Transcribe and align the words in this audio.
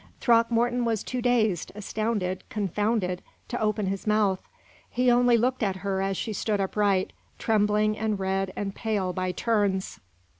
Throckmorton 0.19 0.83
was 0.83 1.03
too 1.03 1.21
dazed, 1.21 1.71
astounded, 1.75 2.43
confounded, 2.49 3.21
to 3.49 3.61
open 3.61 3.85
his 3.85 4.07
mouth. 4.07 4.41
He 4.89 5.11
only 5.11 5.37
looked 5.37 5.61
at 5.61 5.75
her 5.85 6.01
as 6.01 6.17
she 6.17 6.33
stood 6.33 6.59
upright, 6.59 7.13
trembling 7.37 7.95
and 7.99 8.17
red 8.19 8.51
and 8.55 8.73
pale 8.73 9.13
by 9.13 9.31
turns. 9.31 9.99